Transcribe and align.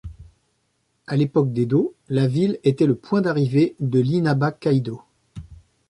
À 1.05 1.15
l'époque 1.15 1.53
d'Edo, 1.53 1.93
la 2.09 2.25
ville 2.25 2.59
était 2.63 2.87
le 2.87 2.95
point 2.95 3.21
d'arrivée 3.21 3.75
de 3.79 3.99
l'Inaba 3.99 4.49
Kaidō. 4.49 4.99